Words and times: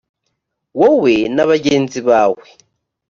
wowe 0.79 1.15
na 1.35 1.43
bagenzi 1.49 1.99
bawe 2.07 2.43